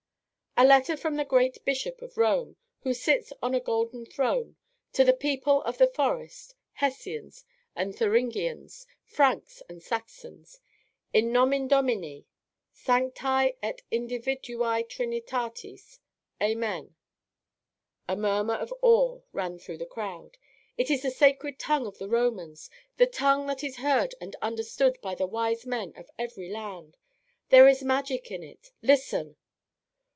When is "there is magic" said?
27.49-28.29